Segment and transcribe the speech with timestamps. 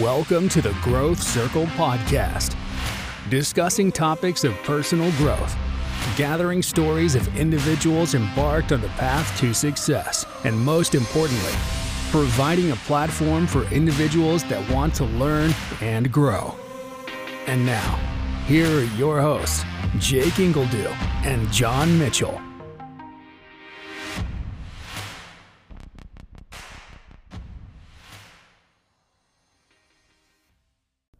[0.00, 2.56] Welcome to the Growth Circle Podcast,
[3.30, 5.56] discussing topics of personal growth,
[6.16, 11.52] gathering stories of individuals embarked on the path to success, and most importantly,
[12.10, 16.56] providing a platform for individuals that want to learn and grow.
[17.46, 17.94] And now,
[18.46, 19.62] here are your hosts,
[20.00, 20.90] Jake Ingledue
[21.24, 22.40] and John Mitchell.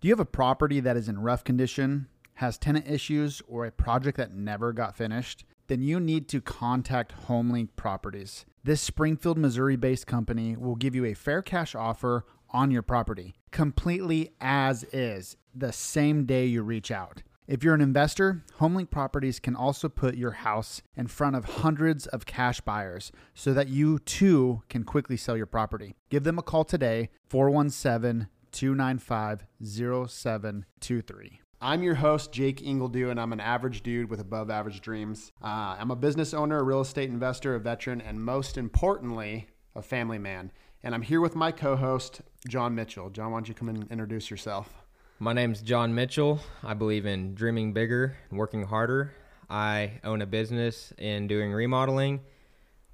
[0.06, 4.16] You have a property that is in rough condition, has tenant issues, or a project
[4.19, 5.45] that never got finished?
[5.66, 8.47] Then you need to contact HomeLink Properties.
[8.62, 13.34] This Springfield, Missouri based company will give you a fair cash offer on your property,
[13.50, 17.25] completely as is, the same day you reach out.
[17.48, 22.06] If you're an investor, HomeLink Properties can also put your house in front of hundreds
[22.06, 25.97] of cash buyers so that you too can quickly sell your property.
[26.11, 31.41] Give them a call today, 417 295 0723.
[31.61, 35.31] I'm your host, Jake Ingledue, and I'm an average dude with above average dreams.
[35.44, 39.83] Uh, I'm a business owner, a real estate investor, a veteran, and most importantly, a
[39.83, 40.53] family man.
[40.83, 43.11] And I'm here with my co host, John Mitchell.
[43.11, 44.72] John, why don't you come in and introduce yourself?
[45.19, 46.41] My name's John Mitchell.
[46.64, 49.12] I believe in dreaming bigger and working harder.
[49.50, 52.20] I own a business in doing remodeling.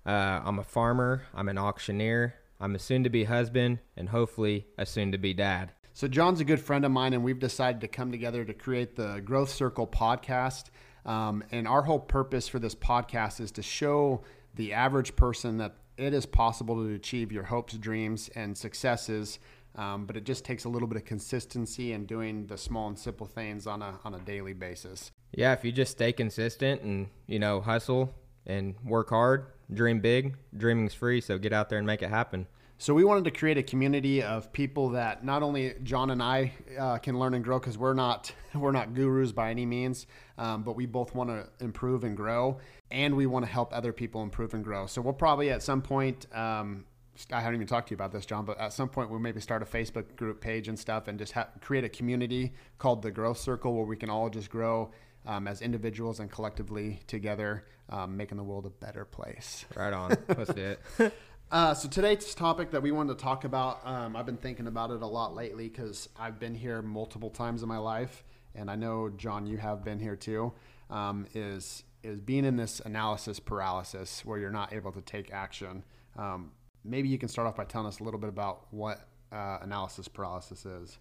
[0.04, 1.22] Uh, I'm a farmer.
[1.32, 2.34] I'm an auctioneer.
[2.62, 5.72] I'm a soon to be husband and hopefully a soon to be dad.
[5.94, 8.94] So, John's a good friend of mine, and we've decided to come together to create
[8.94, 10.66] the Growth Circle podcast.
[11.04, 14.22] Um, and our whole purpose for this podcast is to show
[14.54, 19.40] the average person that it is possible to achieve your hopes, dreams, and successes.
[19.74, 22.98] Um, but it just takes a little bit of consistency and doing the small and
[22.98, 25.10] simple things on a on a daily basis.
[25.32, 28.14] Yeah, if you just stay consistent and you know hustle
[28.46, 30.36] and work hard, dream big.
[30.56, 32.46] Dreaming's free, so get out there and make it happen.
[32.82, 36.52] So we wanted to create a community of people that not only John and I
[36.76, 40.64] uh, can learn and grow because we're not we're not gurus by any means, um,
[40.64, 42.58] but we both want to improve and grow,
[42.90, 44.86] and we want to help other people improve and grow.
[44.86, 46.26] So we'll probably at some point.
[46.34, 46.84] Um,
[47.30, 49.40] I haven't even talked to you about this, John, but at some point we'll maybe
[49.40, 53.12] start a Facebook group page and stuff, and just ha- create a community called the
[53.12, 54.90] Growth Circle where we can all just grow
[55.26, 59.64] um, as individuals and collectively together, um, making the world a better place.
[59.76, 60.16] Right on.
[60.28, 61.12] Let's do it.
[61.50, 64.90] Uh, so today's topic that we wanted to talk about, um, I've been thinking about
[64.90, 68.24] it a lot lately because I've been here multiple times in my life,
[68.54, 70.54] and I know John, you have been here too.
[70.88, 75.84] Um, is is being in this analysis paralysis where you're not able to take action.
[76.16, 76.52] Um,
[76.84, 80.08] maybe you can start off by telling us a little bit about what uh, analysis
[80.08, 80.98] paralysis is.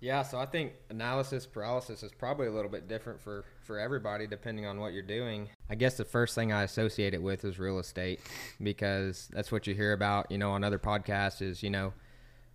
[0.00, 4.26] Yeah, so I think analysis paralysis is probably a little bit different for for everybody
[4.26, 5.50] depending on what you're doing.
[5.68, 8.20] I guess the first thing I associate it with is real estate
[8.62, 11.92] because that's what you hear about, you know, on other podcasts is, you know,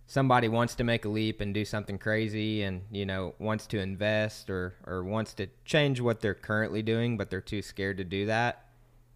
[0.08, 3.78] somebody wants to make a leap and do something crazy and, you know, wants to
[3.78, 8.04] invest or or wants to change what they're currently doing, but they're too scared to
[8.04, 8.66] do that.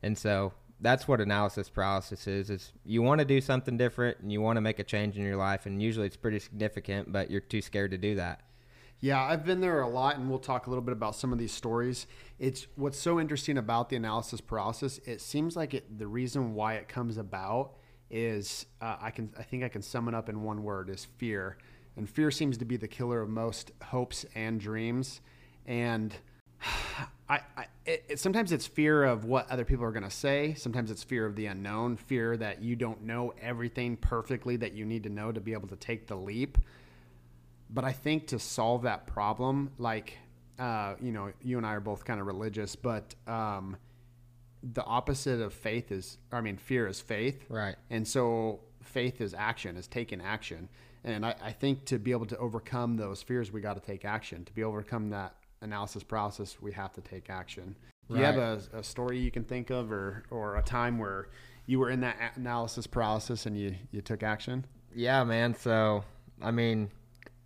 [0.05, 4.33] And so that's what analysis paralysis is is you want to do something different and
[4.33, 7.31] you want to make a change in your life and usually it's pretty significant but
[7.31, 8.43] you're too scared to do that.
[9.01, 11.39] Yeah i've been there a lot and we'll talk a little bit about some of
[11.39, 12.07] these stories.
[12.39, 16.75] It's what's so interesting about the analysis paralysis it seems like it the reason why
[16.75, 17.77] it comes about
[18.11, 21.07] is uh, i can i think i can sum it up in one word is
[21.17, 21.57] fear.
[21.97, 25.21] And fear seems to be the killer of most hopes and dreams.
[25.67, 26.15] And
[27.29, 30.55] I, I it, it, sometimes it's fear of what other people are going to say.
[30.55, 34.85] Sometimes it's fear of the unknown, fear that you don't know everything perfectly that you
[34.85, 36.59] need to know to be able to take the leap.
[37.69, 40.19] But I think to solve that problem, like,
[40.59, 43.77] uh, you know, you and I are both kind of religious, but um,
[44.63, 47.45] the opposite of faith is, I mean, fear is faith.
[47.49, 47.77] Right.
[47.91, 50.69] And so faith is action, is taking action.
[51.03, 54.05] And I, I think to be able to overcome those fears, we got to take
[54.05, 54.45] action.
[54.45, 57.77] To be overcome that analysis paralysis, we have to take action.
[58.11, 61.29] Do you have a, a, story you can think of, or or a time where
[61.67, 64.65] you were in that analysis paralysis and you you took action?
[64.95, 65.55] Yeah, man.
[65.55, 66.03] So
[66.43, 66.91] I mean,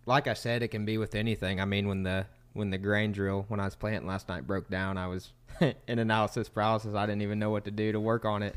[0.07, 1.61] like I said, it can be with anything.
[1.61, 4.67] I mean, when the when the grain drill when I was planting last night broke
[4.69, 5.33] down, I was
[5.87, 6.95] in analysis paralysis.
[6.95, 8.55] I didn't even know what to do to work on it,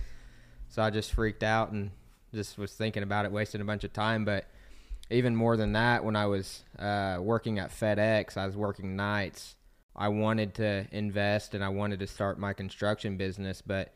[0.69, 1.91] so I just freaked out and
[2.33, 4.47] just was thinking about it, wasting a bunch of time, but
[5.11, 9.57] even more than that, when I was uh, working at FedEx, I was working nights.
[9.97, 13.93] I wanted to invest and I wanted to start my construction business, but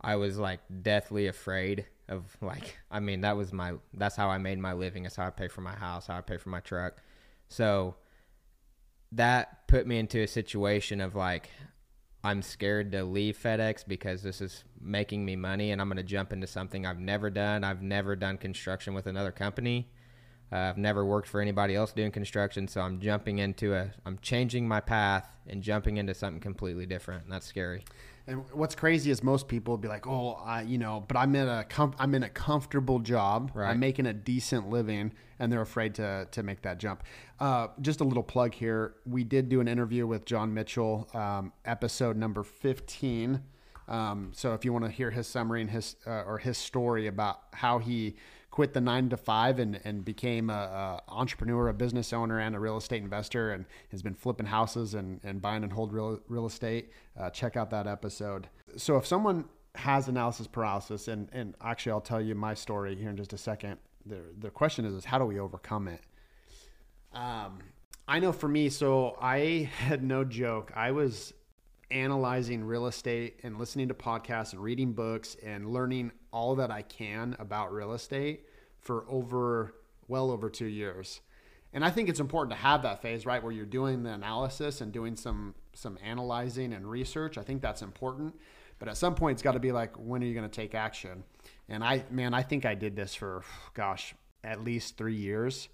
[0.00, 4.38] I was like deathly afraid of like I mean that was my that's how I
[4.38, 5.04] made my living.
[5.04, 6.98] That's how I pay for my house, how I pay for my truck.
[7.48, 7.94] So
[9.12, 11.48] that put me into a situation of like
[12.22, 16.02] I'm scared to leave FedEx because this is making me money and I'm going to
[16.02, 17.62] jump into something I've never done.
[17.62, 19.88] I've never done construction with another company
[20.50, 24.18] Uh, I've never worked for anybody else doing construction, so I'm jumping into a, I'm
[24.22, 27.24] changing my path and jumping into something completely different.
[27.24, 27.84] And that's scary.
[28.26, 31.48] And what's crazy is most people be like, "Oh, I, you know, but I'm in
[31.48, 33.52] a com- I'm in a comfortable job.
[33.54, 33.70] Right.
[33.70, 37.04] I'm making a decent living, and they're afraid to to make that jump."
[37.40, 41.52] Uh, just a little plug here: we did do an interview with John Mitchell, um,
[41.64, 43.42] episode number 15.
[43.88, 47.06] Um, so if you want to hear his summary and his uh, or his story
[47.06, 48.16] about how he
[48.58, 52.56] quit the nine to five and, and became a, a entrepreneur, a business owner, and
[52.56, 56.18] a real estate investor, and has been flipping houses and, and buying and hold real
[56.26, 56.90] real estate.
[57.16, 58.48] Uh, check out that episode.
[58.76, 59.44] So if someone
[59.76, 63.38] has analysis paralysis, and and actually I'll tell you my story here in just a
[63.38, 63.76] second.
[64.04, 66.00] The the question is is how do we overcome it?
[67.12, 67.60] Um,
[68.08, 70.72] I know for me, so I had no joke.
[70.74, 71.32] I was
[71.92, 76.82] analyzing real estate and listening to podcasts and reading books and learning all that I
[76.82, 78.47] can about real estate
[78.88, 79.74] for over
[80.08, 81.20] well over two years.
[81.74, 84.80] And I think it's important to have that phase, right, where you're doing the analysis
[84.80, 87.36] and doing some some analyzing and research.
[87.36, 88.34] I think that's important.
[88.78, 90.74] But at some point, it's got to be like, when are you going to take
[90.74, 91.22] action?
[91.68, 93.44] And I, man, I think I did this for,
[93.74, 95.68] gosh, at least three years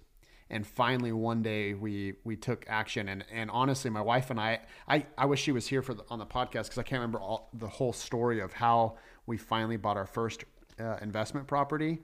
[0.49, 4.59] and finally one day we we took action and and honestly my wife and I
[4.87, 7.19] I, I wish she was here for the, on the podcast because I can't remember
[7.19, 10.45] all the whole story of how we finally bought our first
[10.79, 12.03] uh, investment property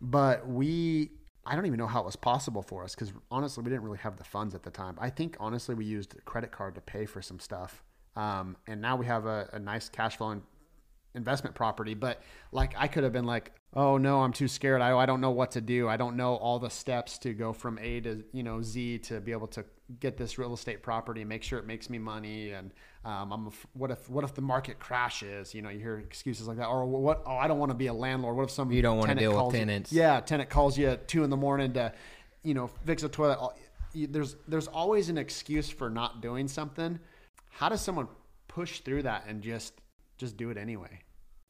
[0.00, 1.10] but we
[1.46, 3.98] I don't even know how it was possible for us because honestly we didn't really
[3.98, 4.96] have the funds at the time.
[5.00, 7.82] I think honestly we used a credit card to pay for some stuff
[8.16, 10.42] um, and now we have a, a nice cash flow and
[11.14, 12.22] investment property but
[12.52, 14.80] like i could have been like oh no i'm too scared.
[14.80, 15.88] I, I don't know what to do.
[15.88, 19.20] I don't know all the steps to go from a to you know z to
[19.20, 19.64] be able to
[19.98, 22.72] get this real estate property make sure it makes me money and
[23.04, 25.52] um, i'm what if what if the market crashes?
[25.54, 27.86] You know you hear excuses like that or what oh i don't want to be
[27.88, 28.36] a landlord.
[28.36, 29.92] What if some You don't wanna tenant deal with calls you- tenants.
[29.92, 31.92] yeah tenant calls you at two in the morning to
[32.44, 33.38] you know fix a toilet.
[33.94, 36.98] There's there's always an excuse for not doing something.
[37.48, 38.06] How does someone
[38.48, 39.74] push through that and just
[40.20, 41.00] just do it anyway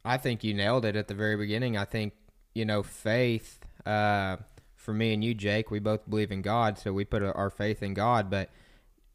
[0.05, 1.77] I think you nailed it at the very beginning.
[1.77, 2.15] I think,
[2.55, 4.37] you know, faith, uh,
[4.75, 7.83] for me and you, Jake, we both believe in God, so we put our faith
[7.83, 8.31] in God.
[8.31, 8.51] But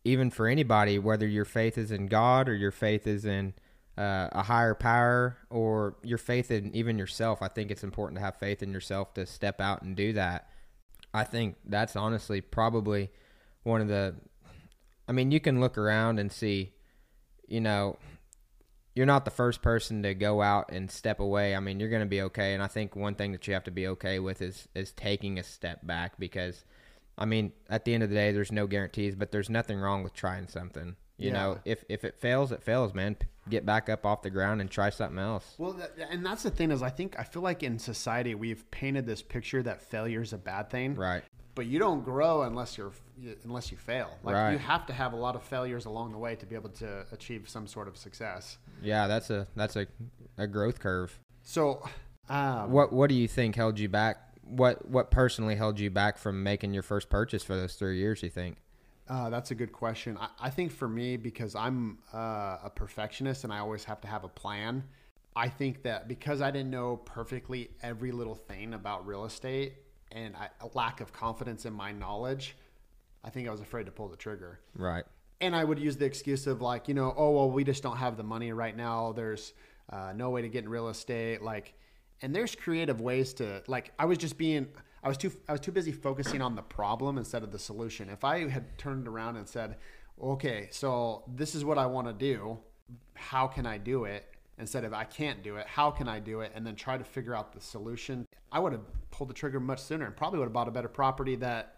[0.04, 3.54] even for anybody, whether your faith is in God or your faith is in
[3.98, 8.24] uh, a higher power or your faith in even yourself, I think it's important to
[8.24, 10.50] have faith in yourself to step out and do that.
[11.14, 13.10] I think that's honestly probably
[13.64, 14.16] one of the.
[15.08, 16.74] I mean, you can look around and see,
[17.48, 17.98] you know,
[18.96, 21.56] you're not the first person to go out and step away.
[21.56, 22.54] I mean, you're going to be okay.
[22.54, 25.38] And I think one thing that you have to be okay with is is taking
[25.38, 26.64] a step back because,
[27.18, 30.02] I mean, at the end of the day, there's no guarantees, but there's nothing wrong
[30.04, 30.96] with trying something.
[31.18, 31.34] You Yeah.
[31.34, 33.16] know, if if it fails, it fails, man.
[33.50, 35.56] Get back up off the ground and try something else.
[35.58, 38.70] Well, that, and that's the thing is, I think I feel like in society we've
[38.72, 41.24] painted this picture that failure is a bad thing, Right.
[41.56, 42.92] But you don't grow unless you're
[43.46, 44.10] unless you fail.
[44.24, 44.52] Like Right.
[44.52, 47.06] you have to have a lot of failures along the way to be able to
[47.14, 48.58] achieve some sort of success.
[48.82, 49.88] Yeah, that's a that's a,
[50.38, 51.18] a growth curve.
[51.44, 51.82] So,
[52.30, 54.18] um, What what do you think held you back?
[54.44, 58.22] What what personally held you back from making your first purchase for those three years?
[58.22, 58.58] You think?
[59.08, 60.18] Uh, that's a good question.
[60.18, 64.08] I, I think for me, because I'm uh, a perfectionist and I always have to
[64.08, 64.84] have a plan,
[65.36, 69.74] I think that because I didn't know perfectly every little thing about real estate
[70.12, 72.56] and I, a lack of confidence in my knowledge,
[73.24, 74.60] I think I was afraid to pull the trigger.
[74.76, 75.04] Right.
[75.42, 77.98] And I would use the excuse of like, you know, oh well, we just don't
[77.98, 79.12] have the money right now.
[79.12, 79.54] There's
[79.92, 81.42] uh, no way to get in real estate.
[81.42, 81.74] Like,
[82.22, 83.92] and there's creative ways to like.
[84.00, 84.68] I was just being,
[85.04, 88.10] I was too, I was too busy focusing on the problem instead of the solution.
[88.10, 89.76] If I had turned around and said,
[90.22, 92.58] okay, so this is what I want to do.
[93.16, 94.26] How can I do it?
[94.58, 96.54] Instead of I can't do it, how can I do it?
[96.56, 98.26] And then try to figure out the solution.
[98.54, 100.90] I would have pulled the trigger much sooner and probably would have bought a better
[100.90, 101.78] property that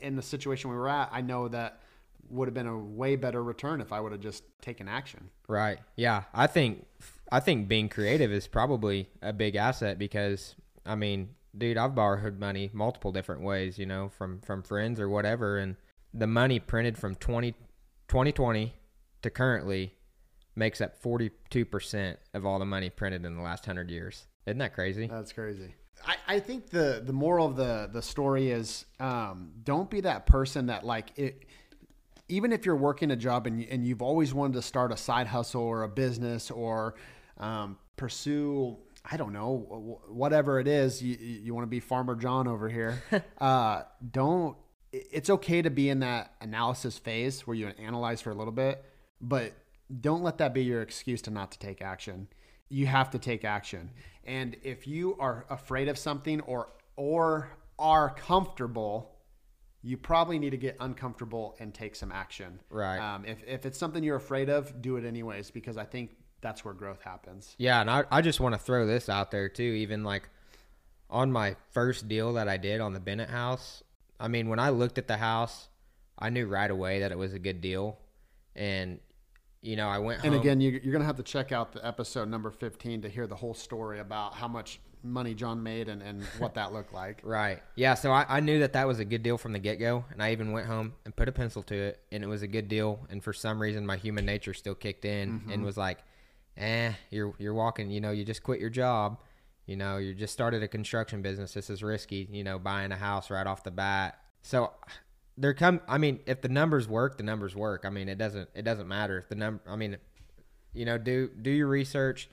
[0.00, 1.80] in the situation we were at, I know that
[2.28, 5.30] would have been a way better return if I would have just taken action.
[5.48, 5.78] Right.
[5.96, 6.24] Yeah.
[6.34, 6.86] I think
[7.32, 12.38] I think being creative is probably a big asset because I mean, dude, I've borrowed
[12.38, 15.76] money multiple different ways, you know, from from friends or whatever and
[16.12, 17.52] the money printed from 20,
[18.08, 18.74] 2020
[19.22, 19.94] to currently
[20.56, 24.26] makes up 42% of all the money printed in the last 100 years.
[24.46, 25.06] Isn't that crazy?
[25.06, 25.74] That's crazy.
[26.28, 30.66] I, think the the moral of the the story is um, don't be that person
[30.66, 31.44] that like it.
[32.28, 35.26] Even if you're working a job and, and you've always wanted to start a side
[35.26, 36.94] hustle or a business or
[37.38, 38.76] um, pursue,
[39.10, 43.02] I don't know, whatever it is, you, you want to be Farmer John over here.
[43.38, 44.56] uh, don't.
[44.92, 48.84] It's okay to be in that analysis phase where you analyze for a little bit,
[49.20, 49.52] but
[50.00, 52.28] don't let that be your excuse to not to take action.
[52.68, 53.90] You have to take action.
[54.24, 59.14] And if you are afraid of something or or are comfortable,
[59.82, 62.58] you probably need to get uncomfortable and take some action.
[62.70, 62.98] Right.
[62.98, 66.64] Um, if, if it's something you're afraid of, do it anyways because I think that's
[66.64, 67.54] where growth happens.
[67.58, 69.62] Yeah, and I, I just want to throw this out there too.
[69.62, 70.28] Even like
[71.08, 73.82] on my first deal that I did on the Bennett house,
[74.20, 75.68] I mean, when I looked at the house,
[76.18, 77.98] I knew right away that it was a good deal.
[78.56, 78.98] And,
[79.62, 81.84] you know, I went And again, you, you're going to have to check out the
[81.86, 86.02] episode number 15 to hear the whole story about how much money John made and,
[86.02, 87.22] and what that looked like.
[87.28, 87.62] Right.
[87.76, 87.94] Yeah.
[87.94, 90.04] So I, I knew that that was a good deal from the get go.
[90.12, 92.00] And I even went home and put a pencil to it.
[92.12, 93.00] And it was a good deal.
[93.10, 95.98] And for some reason, my human nature still kicked in and was like,
[96.56, 99.18] eh, you're, you're walking, you know, you just quit your job.
[99.66, 101.52] You know, you just started a construction business.
[101.52, 104.18] This is risky, you know, buying a house right off the bat.
[104.42, 104.72] So
[105.40, 107.84] there come, I mean, if the numbers work, the numbers work.
[107.84, 109.96] I mean, it doesn't, it doesn't matter if the number, I mean,
[110.74, 112.28] you know, do, do your research,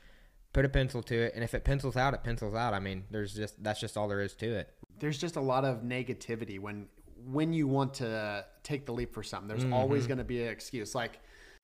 [0.53, 1.33] put a pencil to it.
[1.35, 2.73] And if it pencils out, it pencils out.
[2.73, 4.73] I mean, there's just, that's just all there is to it.
[4.99, 6.87] There's just a lot of negativity when
[7.27, 9.47] when you want to take the leap for something.
[9.47, 10.93] There's always going to be an excuse.
[10.93, 11.19] Like,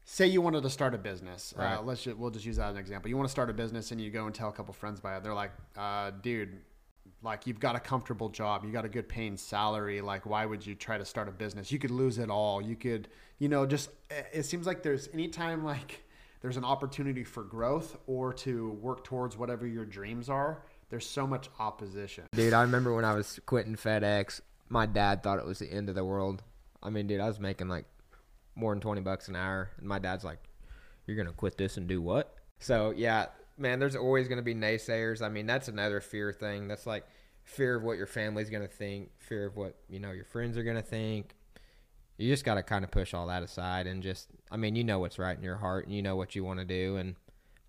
[0.06, 1.54] say you wanted to start a business.
[1.56, 1.86] Uh, Right.
[1.86, 3.10] let's just, we'll just use that as an example.
[3.10, 5.18] You want to start a business and you go and tell a couple friends about
[5.18, 5.24] it.
[5.24, 6.62] They're like, uh, dude,
[7.24, 10.02] like you've got a comfortable job, you got a good paying salary.
[10.02, 11.72] Like, why would you try to start a business?
[11.72, 12.62] You could lose it all.
[12.62, 13.08] You could,
[13.40, 16.04] you know, just it it seems like there's anytime like
[16.42, 20.64] there's an opportunity for growth or to work towards whatever your dreams are.
[20.90, 22.26] There's so much opposition.
[22.34, 25.88] Dude, I remember when I was quitting FedEx, my dad thought it was the end
[25.88, 26.44] of the world.
[26.84, 27.86] I mean, dude, I was making like
[28.56, 29.70] more than 20 bucks an hour.
[29.78, 30.40] And my dad's like,
[31.06, 32.36] You're going to quit this and do what?
[32.60, 33.28] So, yeah,
[33.62, 35.22] man, there's always going to be naysayers.
[35.22, 36.68] I mean, that's another fear thing.
[36.68, 37.06] That's like
[37.44, 40.58] fear of what your family's going to think, fear of what, you know, your friends
[40.58, 41.36] are going to think.
[42.18, 44.84] You just got to kind of push all that aside and just, I mean, you
[44.84, 46.98] know what's right in your heart and you know what you want to do.
[46.98, 47.16] And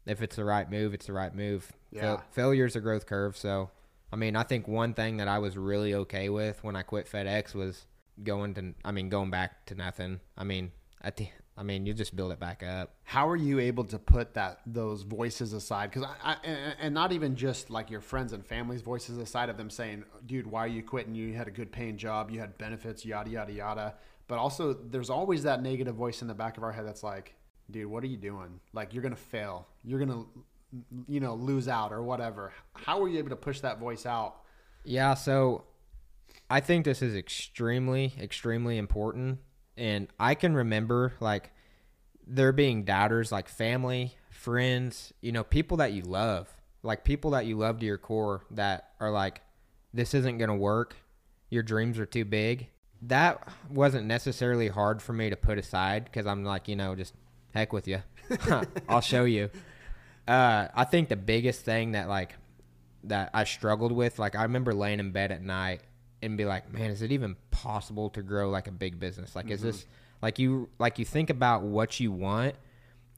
[0.04, 1.72] if it's the right move, it's the right move.
[1.90, 2.20] Yeah.
[2.32, 3.36] failure's a growth curve.
[3.36, 3.70] So,
[4.12, 7.10] I mean, I think one thing that I was really okay with when I quit
[7.10, 7.86] FedEx was
[8.22, 10.20] going to, I mean, going back to nothing.
[10.36, 12.94] I mean, at the, I mean, you just build it back up.
[13.04, 15.90] how are you able to put that those voices aside?
[15.90, 19.48] Because I, I and- and not even just like your friends and family's voices aside
[19.50, 21.14] of them saying dude why are you quitting?
[21.14, 22.30] You had a good paying job.
[22.30, 23.94] You had benefits yada yada yada.
[24.28, 27.34] But also there's always that negative voice in the back of our head that's like
[27.70, 28.60] dude what are you doing?
[28.72, 29.66] Like you're gonna fail.
[29.84, 30.24] You're gonna
[31.06, 32.50] you know lose out or whatever.
[32.74, 34.36] How were you able to push that voice out?
[34.84, 35.64] Yeah, so
[36.48, 39.38] I think this is extremely, extremely important.
[39.76, 41.50] And I can remember like
[42.26, 46.48] there being doubters, like family, friends, you know, people that you love,
[46.82, 49.40] like people that you love to your core that are like,
[49.94, 50.96] this isn't going to work.
[51.50, 52.68] Your dreams are too big.
[53.02, 57.14] That wasn't necessarily hard for me to put aside because I'm like, you know, just
[57.54, 58.02] heck with you.
[58.88, 59.50] I'll show you.
[60.26, 62.34] Uh, I think the biggest thing that like
[63.04, 64.18] that I struggled with.
[64.18, 65.82] Like I remember laying in bed at night
[66.22, 69.34] and be like, man, is it even possible to grow like a big business?
[69.34, 69.90] Like, is this mm-hmm.
[70.22, 72.54] like you like you think about what you want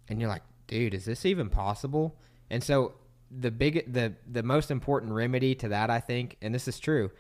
[0.08, 2.16] and you're like, dude, is this even possible?
[2.50, 2.94] And so
[3.30, 7.10] the big the the most important remedy to that, I think, and this is true,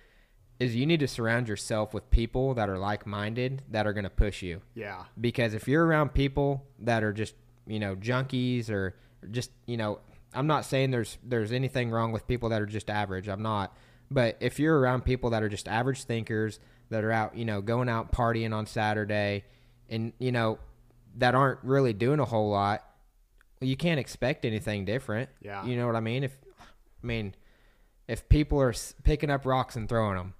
[0.58, 4.04] is you need to surround yourself with people that are like minded that are going
[4.04, 4.62] to push you.
[4.74, 5.04] Yeah.
[5.20, 7.34] Because if you're around people that are just
[7.66, 8.94] you know junkies or
[9.30, 9.98] just you know
[10.34, 13.28] i'm not saying there's there's anything wrong with people that are just average.
[13.28, 13.76] I'm not
[14.10, 17.60] but if you're around people that are just average thinkers that are out you know
[17.60, 19.44] going out partying on saturday
[19.88, 20.58] and you know
[21.16, 22.84] that aren't really doing a whole lot
[23.60, 25.64] you can't expect anything different Yeah.
[25.64, 26.36] you know what i mean if
[27.02, 27.34] i mean
[28.06, 30.34] if people are picking up rocks and throwing them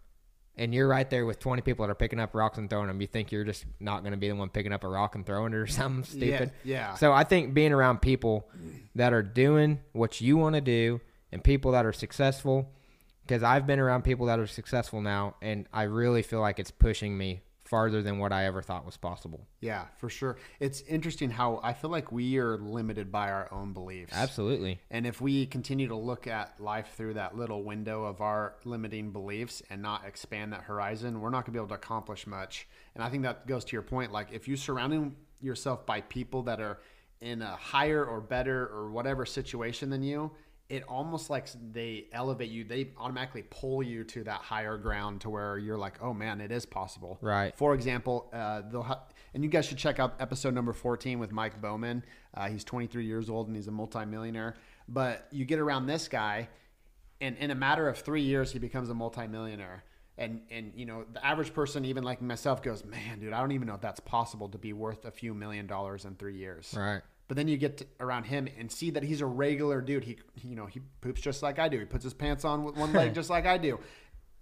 [0.56, 3.00] and you're right there with 20 people that are picking up rocks and throwing them,
[3.00, 5.26] you think you're just not going to be the one picking up a rock and
[5.26, 6.52] throwing it or something stupid.
[6.62, 6.94] Yeah, yeah.
[6.94, 8.48] So I think being around people
[8.94, 11.00] that are doing what you want to do
[11.32, 12.70] and people that are successful,
[13.26, 16.70] because I've been around people that are successful now, and I really feel like it's
[16.70, 19.46] pushing me farther than what I ever thought was possible.
[19.60, 23.72] yeah for sure it's interesting how i feel like we are limited by our own
[23.72, 24.78] beliefs Absolutely.
[24.90, 29.12] And if we continue to look at life through that little window of our limiting
[29.12, 32.68] beliefs and not expand that horizon, we're not going to be able to accomplish much.
[32.94, 34.12] And I think that goes to your point.
[34.12, 36.80] Like if you're surrounding yourself by people that are
[37.22, 40.30] in a higher or better or whatever situation than you,
[40.68, 42.64] it almost like they elevate you.
[42.64, 46.50] They automatically pull you to that higher ground to where you're like, oh man, it
[46.50, 47.18] is possible.
[47.20, 47.54] Right.
[47.56, 49.04] For example, uh, they'll ha-
[49.34, 52.04] and you guys should check out episode number 14 with Mike Bowman.
[52.32, 54.54] Uh, he's 23 years old and he's a multimillionaire.
[54.88, 56.48] But you get around this guy,
[57.20, 59.84] and in a matter of three years, he becomes a multimillionaire.
[60.16, 63.52] And and you know the average person, even like myself, goes, man, dude, I don't
[63.52, 66.72] even know if that's possible to be worth a few million dollars in three years.
[66.76, 67.02] Right.
[67.34, 70.04] But then you get to, around him and see that he's a regular dude.
[70.04, 71.80] He, you know, he poops just like I do.
[71.80, 73.80] He puts his pants on with one leg just like I do.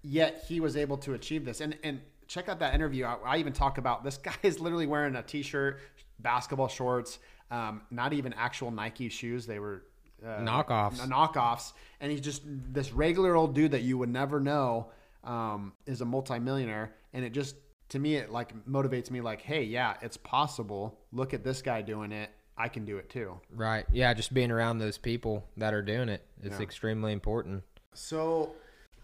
[0.03, 1.63] yet he was able to achieve this.
[1.63, 3.07] And and check out that interview.
[3.07, 5.81] I, I even talk about this guy is literally wearing a t-shirt,
[6.19, 7.19] basketball shorts,
[7.51, 9.47] um, not even actual Nike shoes.
[9.47, 9.85] They were
[10.23, 10.99] uh, Knockoffs.
[10.99, 14.91] knockoffs, and he's just this regular old dude that you would never know
[15.25, 17.57] um, is a multimillionaire, and it just
[17.89, 20.99] to me it like motivates me like, hey, yeah, it's possible.
[21.11, 22.29] Look at this guy doing it.
[22.57, 23.41] I can do it too.
[23.51, 23.87] Right.
[23.93, 24.13] Yeah.
[24.15, 26.63] Just being around those people that are doing it is Yeah.
[26.63, 27.63] extremely important.
[27.95, 28.55] So,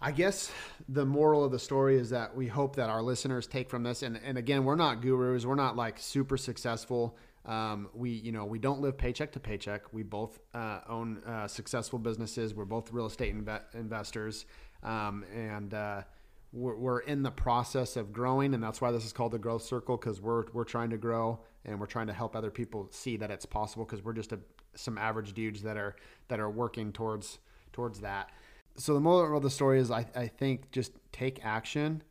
[0.01, 0.49] I guess
[0.87, 4.01] the moral of the story is that we hope that our listeners take from this,
[4.01, 7.17] and, and again, we're not gurus, we're not like super successful.
[7.45, 9.91] Um, we, you know, we don't live paycheck to paycheck.
[9.91, 12.53] We both uh, own uh, successful businesses.
[12.53, 14.45] We're both real estate inve- investors,
[14.83, 16.01] um, and uh,
[16.53, 19.63] we're, we're in the process of growing, and that's why this is called the Growth
[19.63, 23.17] Circle because we're we're trying to grow and we're trying to help other people see
[23.17, 24.39] that it's possible because we're just a,
[24.75, 25.95] some average dudes that are
[26.27, 27.39] that are working towards
[27.73, 28.31] towards that.
[28.77, 32.01] So the moral of the story is, I, I think just take action,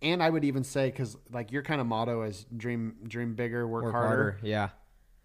[0.00, 3.66] and I would even say because like your kind of motto is dream dream bigger,
[3.68, 4.08] work, Work harder.
[4.08, 4.38] harder.
[4.42, 4.68] Yeah.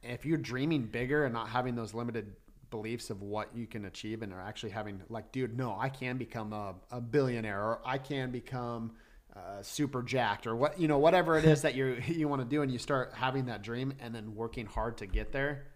[0.02, 2.36] If you're dreaming bigger and not having those limited
[2.72, 6.18] beliefs of what you can achieve, and are actually having like, dude, no, I can
[6.18, 8.92] become a, a billionaire, or I can become
[9.36, 12.48] uh, super jacked, or what you know, whatever it is that you you want to
[12.48, 15.68] do, and you start having that dream and then working hard to get there.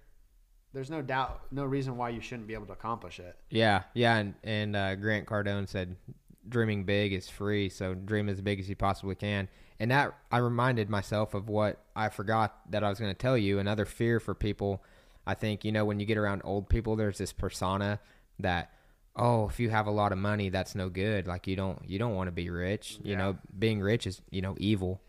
[0.73, 3.37] There's no doubt, no reason why you shouldn't be able to accomplish it.
[3.51, 3.83] Yeah.
[3.93, 4.17] Yeah.
[4.17, 5.95] And, and uh, Grant Cardone said,
[6.49, 7.69] dreaming big is free.
[7.69, 9.49] So dream as big as you possibly can.
[9.79, 13.37] And that I reminded myself of what I forgot that I was going to tell
[13.37, 13.59] you.
[13.59, 14.83] Another fear for people.
[15.25, 17.99] I think, you know, when you get around old people, there's this persona
[18.39, 18.71] that,
[19.15, 21.27] oh, if you have a lot of money, that's no good.
[21.27, 22.97] Like you don't, you don't want to be rich.
[23.03, 23.17] You Yeah.
[23.17, 25.01] know, being rich is, you know, evil.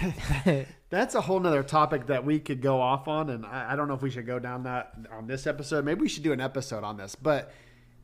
[0.90, 3.88] That's a whole nother topic that we could go off on, and I, I don't
[3.88, 5.84] know if we should go down that on this episode.
[5.84, 7.52] Maybe we should do an episode on this, but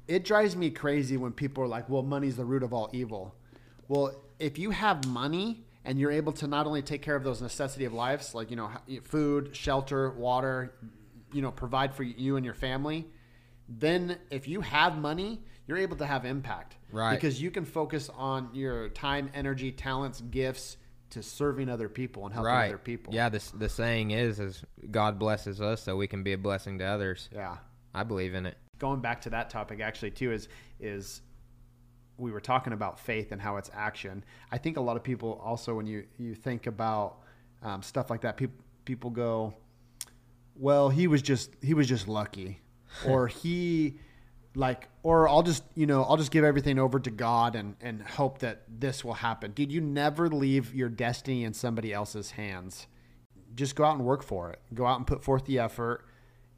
[0.08, 3.34] it drives me crazy when people are like, "Well, money's the root of all evil."
[3.88, 7.40] Well, if you have money and you're able to not only take care of those
[7.40, 8.70] necessity of lives, like you know,
[9.04, 10.74] food, shelter, water,
[11.32, 13.06] you know, provide for you and your family,
[13.68, 17.14] then if you have money, you're able to have impact, Right.
[17.14, 20.76] Because you can focus on your time, energy, talents, gifts
[21.10, 22.68] to serving other people and helping right.
[22.68, 23.12] other people.
[23.12, 23.28] Yeah.
[23.28, 26.84] The, the saying is, is God blesses us so we can be a blessing to
[26.84, 27.28] others.
[27.32, 27.56] yeah.
[27.96, 28.56] I believe in it.
[28.78, 30.48] Going back to that topic, actually, too, is
[30.80, 31.22] is
[32.16, 34.24] we were talking about faith and how it's action.
[34.50, 37.18] I think a lot of people also, when you you think about
[37.62, 39.54] um, stuff like that, people people go,
[40.56, 42.60] "Well, he was just he was just lucky,"
[43.06, 43.98] or he
[44.54, 48.02] like or I'll just you know I'll just give everything over to God and and
[48.02, 49.52] hope that this will happen.
[49.52, 52.86] Dude, you never leave your destiny in somebody else's hands.
[53.54, 54.60] Just go out and work for it.
[54.72, 56.06] Go out and put forth the effort.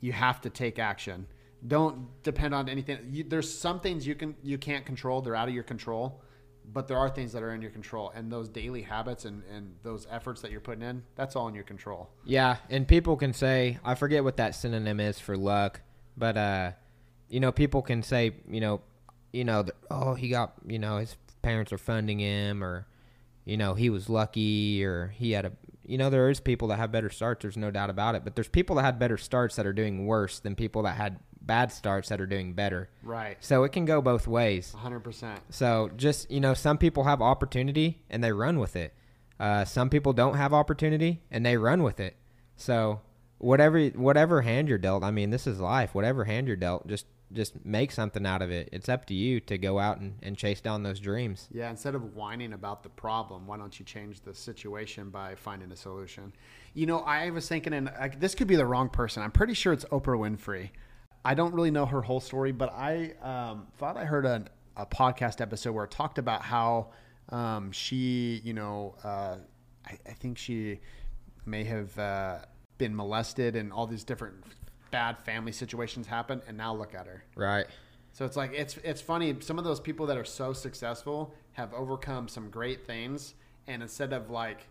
[0.00, 1.26] You have to take action.
[1.66, 2.98] Don't depend on anything.
[3.10, 5.20] You, there's some things you can you can't control.
[5.20, 6.22] They're out of your control.
[6.72, 9.76] But there are things that are in your control, and those daily habits and, and
[9.84, 12.10] those efforts that you're putting in, that's all in your control.
[12.24, 15.80] Yeah, and people can say I forget what that synonym is for luck,
[16.16, 16.72] but uh,
[17.28, 18.80] you know, people can say, you know,
[19.32, 22.86] you know, oh, he got, you know, his parents are funding him, or
[23.44, 25.52] you know, he was lucky, or he had a,
[25.84, 27.42] you know, there is people that have better starts.
[27.42, 30.06] There's no doubt about it, but there's people that had better starts that are doing
[30.06, 32.90] worse than people that had bad starts that are doing better.
[33.02, 33.36] Right.
[33.40, 34.74] So it can go both ways.
[34.76, 35.38] 100%.
[35.50, 38.94] So just you know, some people have opportunity and they run with it.
[39.38, 42.16] Uh, some people don't have opportunity and they run with it.
[42.56, 43.00] So
[43.38, 45.94] whatever whatever hand you're dealt, I mean, this is life.
[45.94, 48.68] Whatever hand you're dealt, just just make something out of it.
[48.72, 51.48] It's up to you to go out and, and chase down those dreams.
[51.50, 55.72] Yeah, instead of whining about the problem, why don't you change the situation by finding
[55.72, 56.32] a solution?
[56.74, 59.22] You know, I was thinking, and like, this could be the wrong person.
[59.22, 60.70] I'm pretty sure it's Oprah Winfrey.
[61.24, 64.44] I don't really know her whole story, but I um, thought I heard a,
[64.76, 66.90] a podcast episode where it talked about how
[67.30, 69.38] um, she, you know, uh,
[69.84, 70.78] I, I think she
[71.44, 72.38] may have uh,
[72.78, 74.34] been molested and all these different
[74.90, 77.24] bad family situations happen and now look at her.
[77.34, 77.66] Right.
[78.12, 79.36] So it's like it's it's funny.
[79.40, 83.34] Some of those people that are so successful have overcome some great things,
[83.66, 84.68] and instead of like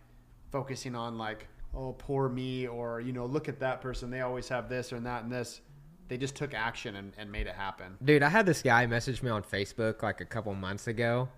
[0.51, 4.47] focusing on like oh poor me or you know look at that person they always
[4.47, 5.61] have this or that and this,
[6.07, 7.97] they just took action and, and made it happen.
[8.03, 11.29] Dude, I had this guy message me on Facebook like a couple months ago,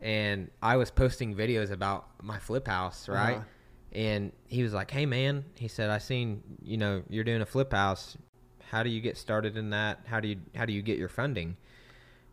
[0.00, 3.38] and I was posting videos about my flip house, right?
[3.38, 3.44] Uh-huh.
[3.96, 7.46] And he was like, "Hey, man," he said, "I seen you know you're doing a
[7.46, 8.16] flip house.
[8.70, 10.00] How do you get started in that?
[10.06, 11.56] How do you how do you get your funding?"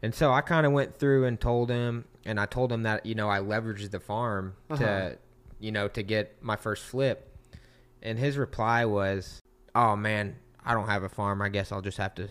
[0.02, 3.06] And so I kind of went through and told him, and I told him that
[3.06, 4.84] you know I leveraged the farm Uh-huh.
[4.84, 5.18] to
[5.62, 7.34] you know to get my first flip,
[8.02, 9.42] and his reply was,
[9.74, 11.42] "Oh man, I don't have a farm.
[11.42, 12.28] I guess I'll just have to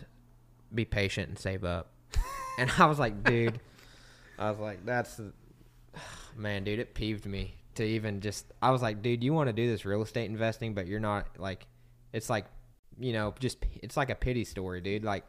[0.74, 1.90] be patient and save up."
[2.58, 3.60] and I was like, "Dude."
[4.38, 5.20] I was like, that's
[6.36, 8.46] man, dude, it peeved me to even just.
[8.60, 11.26] I was like, dude, you want to do this real estate investing, but you're not
[11.38, 11.66] like,
[12.12, 12.46] it's like,
[12.98, 15.04] you know, just it's like a pity story, dude.
[15.04, 15.24] Like,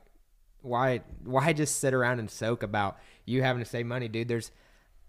[0.62, 4.28] why, why just sit around and soak about you having to save money, dude?
[4.28, 4.52] There's,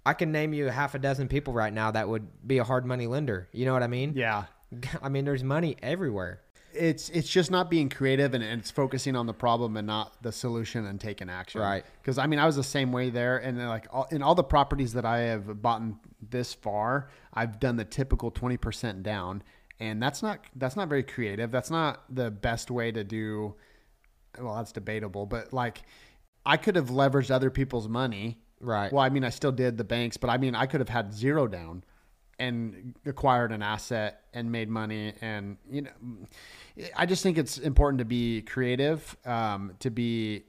[0.07, 2.85] I can name you half a dozen people right now that would be a hard
[2.85, 3.49] money lender.
[3.53, 4.13] You know what I mean?
[4.15, 4.45] Yeah.
[5.03, 6.41] I mean, there's money everywhere.
[6.77, 10.21] It's it's just not being creative and and it's focusing on the problem and not
[10.23, 11.61] the solution and taking action.
[11.61, 11.85] Right.
[12.03, 14.43] Because I mean, I was the same way there, and like all, in all the
[14.43, 15.83] properties that I have bought
[16.31, 19.43] this far, I've done the typical twenty percent down,
[19.81, 21.51] and that's not that's not very creative.
[21.51, 23.55] That's not the best way to do.
[24.41, 25.83] Well, that's debatable, but like,
[26.45, 28.39] I could have leveraged other people's money.
[28.61, 28.93] Right.
[28.93, 31.13] Well, I mean, I still did the banks, but I mean, I could have had
[31.15, 31.85] zero down
[32.39, 35.91] and acquired an asset and made money and you know
[36.97, 40.43] i just think it's important to be creative um, to be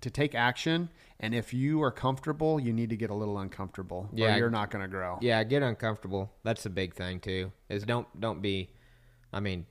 [0.00, 0.88] to take action
[1.20, 4.70] and if you are comfortable you need to get a little uncomfortable yeah you're not
[4.70, 5.18] going to grow.
[5.22, 6.32] yeah get uncomfortable.
[6.42, 8.70] That's a big thing too is don't don't be
[9.32, 9.66] i mean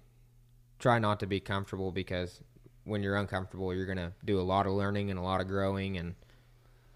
[0.79, 2.41] try not to be comfortable because
[2.84, 5.47] when you're uncomfortable you're going to do a lot of learning and a lot of
[5.47, 6.15] growing and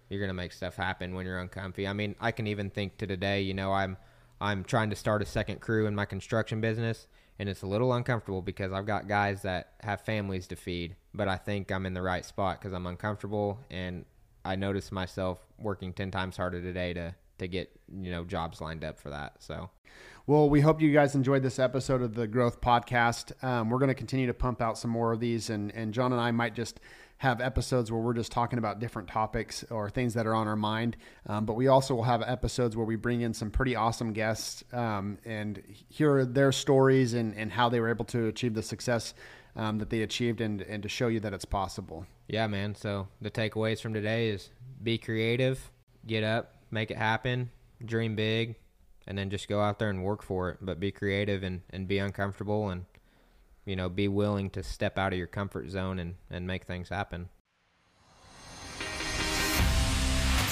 [0.08, 1.86] you're going to make stuff happen when you're uncomfy.
[1.86, 3.96] I mean i can even think to today you know i'm
[4.40, 7.08] I'm trying to start a second crew in my construction business,
[7.38, 11.28] and it's a little uncomfortable because I've got guys that have families to feed, but
[11.28, 14.06] I think I'm in the right spot because I'm uncomfortable and
[14.44, 18.84] I noticed myself working 10 times harder today to to get, you know, jobs lined
[18.84, 19.42] up for that.
[19.42, 19.70] So
[20.26, 23.42] well, we hope you guys enjoyed this episode of the Growth Podcast.
[23.42, 26.12] Um, we're going to continue to pump out some more of these, and, and John
[26.12, 26.78] and I might just
[27.18, 30.56] have episodes where we're just talking about different topics or things that are on our
[30.56, 30.96] mind.
[31.26, 34.64] Um, but we also will have episodes where we bring in some pretty awesome guests
[34.72, 39.12] um, and hear their stories and, and how they were able to achieve the success
[39.56, 42.06] um, that they achieved and, and to show you that it's possible.
[42.28, 42.74] Yeah, man.
[42.74, 44.50] So the takeaways from today is
[44.82, 45.70] be creative,
[46.06, 47.50] get up, make it happen,
[47.84, 48.56] dream big,
[49.06, 50.58] and then just go out there and work for it.
[50.60, 52.84] But be creative and, and be uncomfortable and
[53.64, 56.88] you know, be willing to step out of your comfort zone and, and make things
[56.88, 57.28] happen.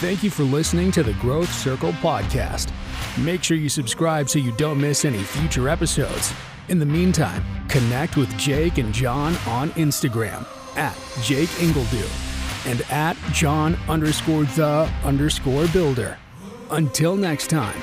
[0.00, 2.70] Thank you for listening to the Growth Circle podcast.
[3.18, 6.32] Make sure you subscribe so you don't miss any future episodes.
[6.68, 13.16] In the meantime, connect with Jake and John on Instagram at Jake Ingledue and at
[13.32, 16.18] John underscore the underscore builder.
[16.70, 17.80] Until next time.